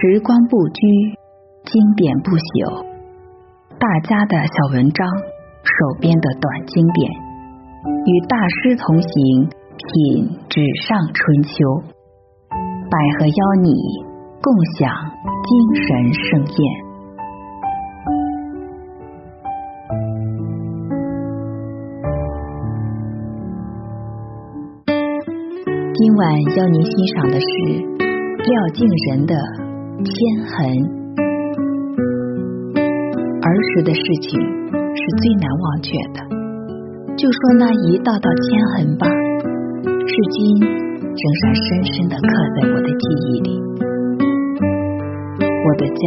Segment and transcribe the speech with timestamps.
[0.00, 0.80] 时光不居，
[1.68, 2.80] 经典不朽。
[3.76, 5.04] 大家的小文章，
[5.60, 7.04] 手边的短经典，
[7.84, 9.12] 与大师同行，
[9.44, 11.52] 品纸上春秋。
[12.48, 13.76] 百合邀你
[14.40, 14.88] 共享
[15.44, 15.52] 精
[15.84, 15.84] 神
[16.16, 16.58] 盛宴。
[25.92, 27.44] 今晚邀您欣赏的是
[28.40, 29.34] 廖敬仁的
[30.04, 30.14] 《千
[30.46, 30.66] 痕》。
[33.40, 36.18] 儿时的事情是最难忘却的，
[37.16, 39.06] 就说那一道道千痕吧，
[39.84, 43.48] 至今仍然深深的刻在我的记忆里。
[45.40, 46.02] 我的家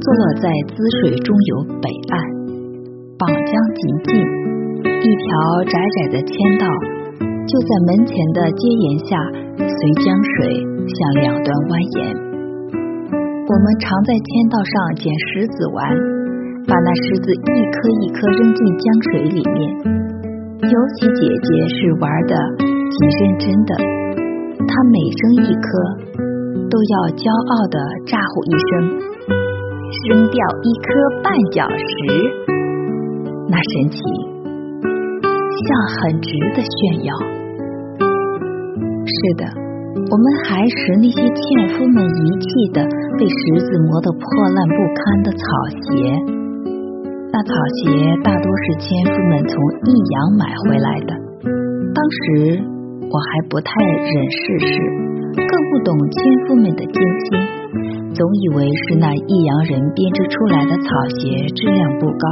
[0.00, 2.12] 坐落在滋水中游北岸，
[3.18, 4.20] 绑江极近，
[4.84, 5.28] 一条
[5.64, 6.66] 窄窄的千道。
[7.46, 9.16] 就在门前的阶沿下，
[9.58, 12.33] 随江水向两端蜿蜒。
[13.44, 15.84] 我们常在千道上捡石子玩，
[16.66, 19.60] 把那石子一颗一颗扔进江水里面。
[20.64, 22.32] 尤其姐姐是玩的
[22.88, 23.76] 极认真的，
[24.64, 25.68] 她每扔一颗，
[26.72, 27.76] 都要骄傲的
[28.08, 28.72] 咋呼一声
[30.08, 30.88] ：“扔掉一颗
[31.20, 31.84] 绊脚石。”
[33.52, 34.00] 那神情。
[35.54, 37.14] 像很值得炫耀。
[39.04, 39.44] 是的，
[40.10, 42.82] 我们还识那些纤夫们遗弃的、
[43.18, 44.22] 被石子磨得破
[44.54, 46.14] 烂不堪的草鞋。
[47.32, 47.90] 那草鞋
[48.22, 49.54] 大多是纤夫们从
[49.86, 51.10] 益阳买回来的。
[51.94, 52.62] 当时
[53.10, 54.78] 我还不太忍世事，
[55.34, 57.38] 更不懂纤夫们的艰辛，
[58.14, 62.26] 总以为是那益阳人编织出来的草鞋质量不高。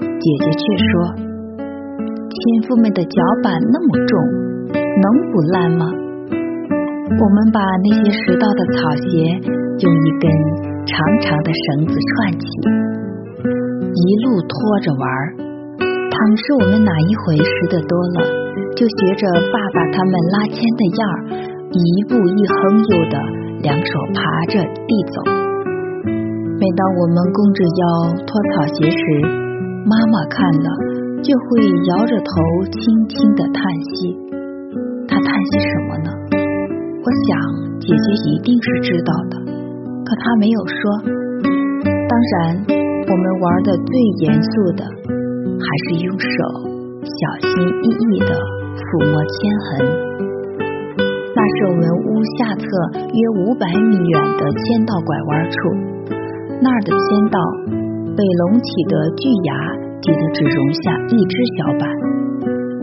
[0.00, 1.28] 姐姐却说。
[2.38, 4.18] 纤夫们的脚板那么重，
[4.72, 5.86] 能不烂吗？
[7.10, 9.40] 我们把那些拾到的草鞋
[9.78, 10.30] 用一根
[10.86, 12.46] 长长的绳子串起，
[13.94, 15.04] 一路拖着玩。
[16.10, 18.26] 倘是我们哪一回拾得多了，
[18.74, 21.18] 就学着爸爸他们拉纤的样儿，
[21.70, 22.56] 一步一哼
[22.90, 23.14] 悠的，
[23.62, 25.22] 两手爬着地走。
[26.58, 27.82] 每当我们弓着腰
[28.26, 28.98] 拖草鞋时，
[29.86, 30.88] 妈妈看了。
[31.20, 32.30] 就会摇着头，
[32.70, 34.16] 轻轻的叹息。
[35.08, 36.08] 他叹息什么呢？
[37.02, 37.28] 我想
[37.80, 39.47] 姐姐一定是知道的，
[40.08, 40.80] 可他没有说。
[41.84, 43.92] 当然，我们玩的最
[44.24, 44.80] 严肃的，
[45.60, 46.28] 还是用手
[47.04, 47.52] 小心
[47.84, 48.32] 翼翼的
[48.72, 49.36] 抚摸铅
[49.68, 49.84] 痕。
[51.36, 52.64] 那是我们屋下侧
[53.12, 55.56] 约五百米远的千道拐弯处，
[56.64, 57.36] 那儿的千道
[58.16, 59.52] 被隆起的巨崖。
[60.00, 61.84] 挤得只容下一只小板，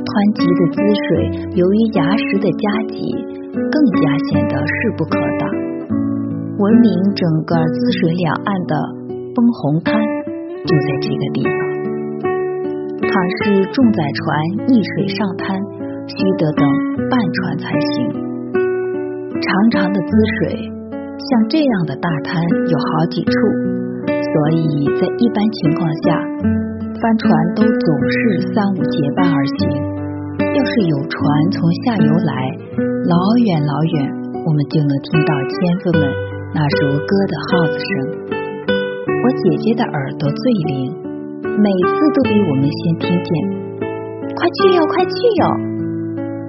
[0.04, 0.78] 湍急的滋
[1.08, 1.08] 水
[1.56, 3.02] 由于崖石的夹挤，
[3.56, 5.50] 更加显得势不可挡。
[6.58, 8.74] 闻名整个滋水两岸的
[9.36, 10.00] 崩红滩
[10.64, 11.52] 就在这个地方。
[13.04, 13.12] 它
[13.44, 14.24] 是重载船
[14.68, 15.60] 逆水上滩，
[16.08, 16.64] 须得等
[17.10, 18.08] 半船才行。
[19.36, 20.72] 长长的滋水，
[21.20, 22.42] 像这样的大滩
[22.72, 23.32] 有好几处，
[24.08, 26.24] 所以在一般情况下。
[26.96, 29.68] 帆船都总是三五结伴而行。
[30.40, 31.20] 要是有船
[31.52, 32.50] 从下游来，
[33.06, 33.96] 老远老远，
[34.48, 36.25] 我们就能听到纤夫们
[36.56, 37.92] 那如歌的号子声。
[38.32, 40.88] 我姐姐的耳朵最灵，
[41.44, 43.30] 每次都比我们先听见。
[44.40, 45.44] 快去哟，快去哟！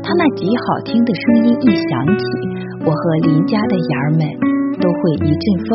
[0.07, 2.25] 他那极好听的声音一响起，
[2.87, 4.23] 我和邻家的伢儿们
[4.79, 5.75] 都会一阵风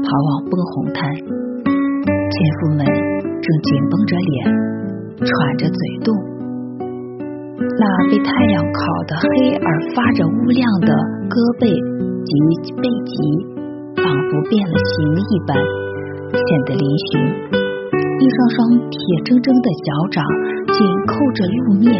[0.00, 1.12] 跑往崩红滩。
[1.12, 2.80] 纤夫们。
[3.46, 4.34] 正紧绷着脸，
[5.18, 6.10] 喘着嘴动，
[7.60, 10.88] 那被太阳烤得黑而发着乌亮的
[11.30, 11.62] 胳膊
[12.26, 12.32] 及
[12.74, 13.14] 背脊，
[14.06, 15.58] 仿佛变了形一般，
[16.30, 17.18] 显得嶙峋。
[18.22, 18.96] 一双双铁
[19.26, 20.22] 铮铮的脚掌
[20.70, 20.78] 紧
[21.10, 21.90] 扣着路面，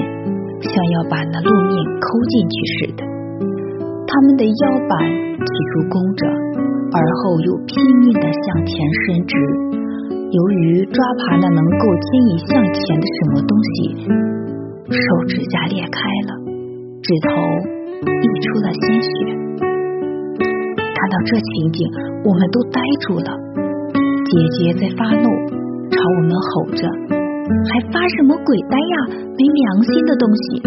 [0.62, 3.02] 像要把那路面抠进去似的。
[4.06, 4.94] 他们的腰板
[5.34, 6.22] 起初弓着，
[6.94, 7.74] 而后又拼
[8.06, 8.70] 命地向前
[9.02, 9.34] 伸直。
[10.30, 14.06] 由于抓爬那能够牵引向前的什么东西，
[14.94, 15.98] 手指甲裂开
[16.30, 16.30] 了，
[17.02, 17.34] 指头
[18.06, 19.65] 溢出了鲜血。
[21.06, 21.86] 看到这情景，
[22.26, 23.30] 我们都呆住了。
[24.26, 25.30] 姐姐在发怒，
[25.86, 26.82] 朝我们吼着
[27.70, 28.96] ：“还发什么鬼呆呀？
[29.38, 30.66] 没良心的东西！”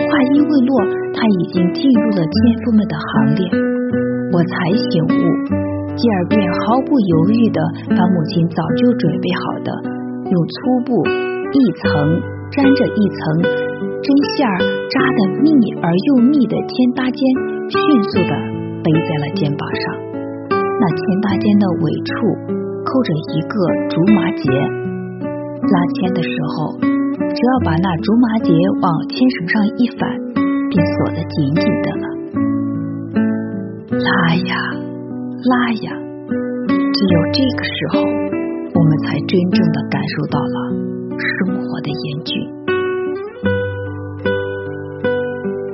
[0.00, 0.72] 话音未落，
[1.12, 3.44] 她已经进入了奸夫们的行列。
[4.32, 5.20] 我才醒悟。
[5.92, 7.60] 继而便毫不犹豫地
[7.90, 9.70] 把母亲早就准备好的
[10.24, 11.04] 用粗布
[11.52, 12.16] 一层
[12.56, 13.42] 粘着一层
[14.00, 14.48] 针线
[14.88, 15.52] 扎得密
[15.82, 17.20] 而又密的千搭肩，
[17.68, 18.32] 迅速的
[18.82, 19.84] 背在了肩膀上。
[20.80, 22.12] 那签搭肩的尾处
[22.84, 23.54] 扣着一个
[23.88, 30.08] 竹麻结，拉签的时候，只要把那竹麻结往牵绳上一反，
[30.70, 32.04] 便锁得紧紧的了。
[34.00, 34.56] 拉呀
[35.44, 35.92] 拉呀，
[36.68, 40.56] 只有这个时候，我们才真正的感受到了
[41.18, 42.32] 生活的严峻。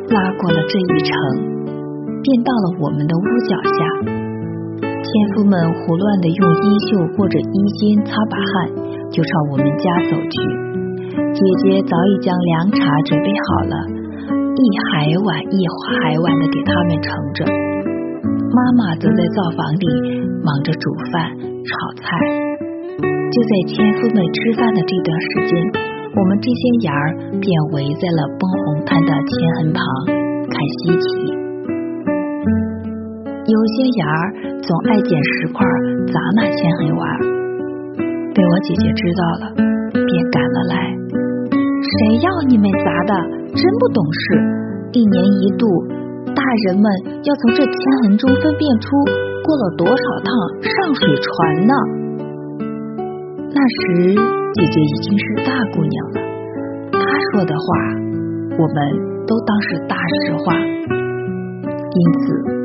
[0.09, 1.15] 拉过了这一程，
[2.27, 3.79] 便到了我们的屋脚下。
[4.83, 8.67] 纤夫们胡乱的用衣袖或者衣襟擦把汗，
[9.15, 10.35] 就朝我们家走去。
[11.31, 13.75] 姐姐早已将凉茶准备好了，
[14.35, 17.47] 一海碗一海碗的给他们盛着。
[18.51, 19.87] 妈妈则在灶房里
[20.43, 21.71] 忙着煮饭、炒
[22.03, 22.03] 菜。
[23.31, 25.63] 就在纤夫们吃饭的这段时间，
[26.17, 29.85] 我们这些伢儿便围在了崩红滩的铅痕旁
[30.51, 31.36] 看稀奇。
[33.47, 35.63] 有些伢儿总爱捡石块
[36.11, 37.07] 砸那铅痕玩，
[38.35, 39.55] 被我姐姐知道了，
[39.95, 40.75] 便赶了来。
[41.79, 43.15] 谁要你们砸的？
[43.55, 44.35] 真不懂事！
[44.93, 45.65] 一年一度，
[46.35, 46.91] 大人们
[47.23, 48.91] 要从这铅痕中分辨出
[49.45, 49.95] 过了多少
[50.27, 50.35] 趟
[50.67, 51.75] 上水船呢。
[53.55, 54.13] 那时
[54.55, 56.21] 姐姐已经是大姑娘了，
[56.91, 56.99] 她
[57.31, 57.67] 说的话，
[58.59, 58.77] 我们
[59.25, 59.97] 都当是大
[60.27, 62.56] 实话，因此。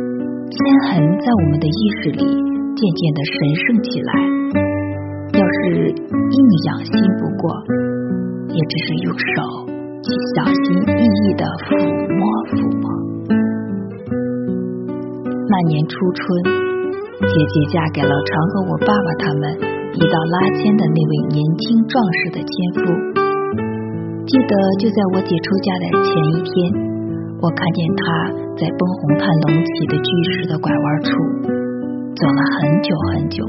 [0.51, 4.11] 铅痕在我们的意识里渐渐的神圣起来。
[5.31, 6.37] 要是硬
[6.67, 7.55] 养心不过，
[8.51, 9.31] 也只是用手
[10.03, 11.71] 去小心翼翼的抚
[12.19, 12.21] 摸
[12.51, 12.85] 抚摸。
[15.47, 19.55] 那年初春，姐姐嫁给了常和我爸爸他们
[19.95, 22.91] 一道拉纤的那位年轻壮实的纤夫。
[24.27, 26.91] 记得就在我姐出嫁的前一天。
[27.41, 31.09] 我看见他在崩红畔隆起的巨石的拐弯处
[32.15, 33.43] 走了很久很久，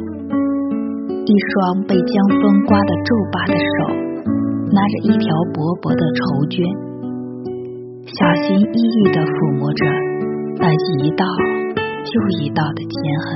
[1.26, 3.92] 一双被江风刮得皱巴的手
[4.72, 6.64] 拿着一条薄薄的绸绢，
[8.06, 9.84] 小心翼翼地抚摸着
[10.58, 10.72] 那
[11.04, 11.26] 一道
[12.14, 12.94] 又一道的铅
[13.28, 13.30] 痕。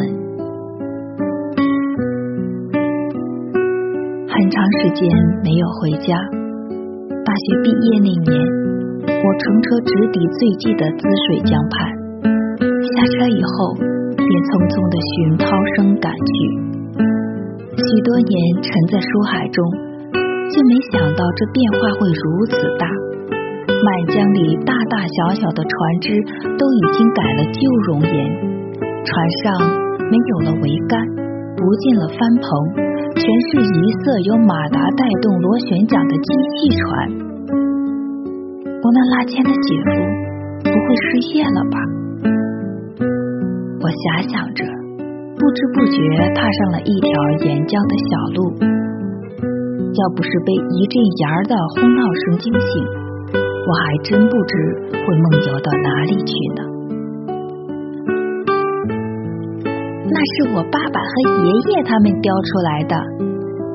[4.28, 5.06] 很长时间
[5.44, 6.16] 没有回家，
[7.24, 8.65] 大学毕业那年。
[9.26, 11.82] 我乘车直抵最近的滋水江畔，
[12.62, 13.74] 下车以后
[14.14, 16.30] 便匆匆的循涛声赶去。
[17.74, 19.58] 许多年沉在书海中，
[20.46, 22.86] 竟没想到这变化会如此大。
[23.66, 26.14] 满江里大大小小的船只
[26.54, 27.58] 都已经改了旧
[27.90, 28.14] 容颜，
[28.78, 29.10] 船
[29.42, 29.58] 上
[30.06, 31.02] 没有了桅杆，
[31.58, 32.46] 不见了帆篷，
[33.18, 37.34] 全是一色由马达带动螺旋桨的机器船。
[38.86, 39.90] 我那拉纤的姐夫
[40.62, 41.76] 不会失业了吧？
[43.82, 44.62] 我遐想着，
[45.34, 45.98] 不知不觉
[46.30, 47.10] 踏上了一条
[47.42, 48.38] 沿江的小路。
[49.90, 52.70] 要不是被一阵檐儿的哄闹声惊醒，
[53.34, 54.54] 我还真不知
[55.02, 56.62] 会梦游到哪里去呢。
[60.06, 61.10] 那是我爸爸和
[61.42, 62.94] 爷爷他们雕出来的，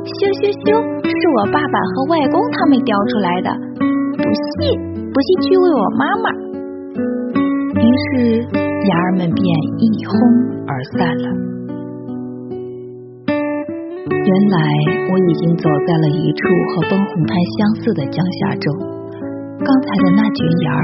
[0.08, 0.72] 咻咻咻，
[1.04, 3.52] 是我爸爸和外公他们雕出来的，
[4.16, 4.24] 不
[4.56, 4.91] 信。
[5.14, 6.32] 不信去问我妈妈。
[7.76, 9.44] 于是伢儿们便
[9.78, 10.10] 一哄
[10.68, 11.28] 而散了。
[14.08, 14.58] 原来
[15.12, 18.72] 我已经走在了一处和崩红滩相似的江夏洲。
[19.60, 20.84] 刚才的那群伢儿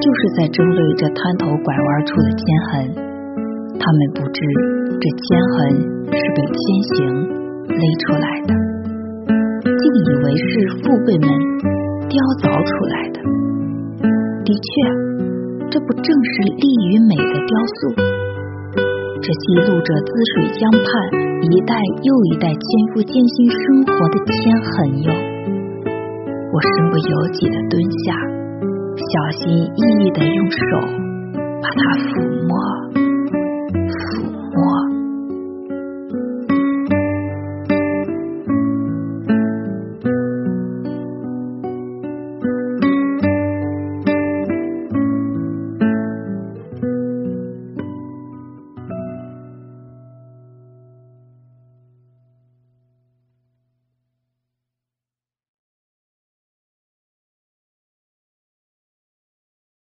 [0.00, 2.94] 就是在争论这滩头拐弯处的铅痕。
[3.74, 4.38] 他们不知
[5.00, 5.58] 这铅痕
[6.14, 6.58] 是被铅
[6.94, 6.96] 刑
[7.66, 8.54] 勒出来的，
[9.66, 10.46] 竟以为是
[10.78, 11.28] 父辈们
[12.08, 13.33] 雕凿出来的。
[14.44, 14.68] 的确，
[15.70, 17.96] 这不正是力与美的雕塑？
[19.22, 20.84] 这记录着滋水江畔
[21.40, 22.60] 一代又一代纤
[22.92, 25.08] 夫艰辛生活的铅痕哟。
[26.52, 28.12] 我身不由己的蹲下，
[28.94, 30.58] 小心翼翼的用手
[31.62, 32.93] 把它抚摸。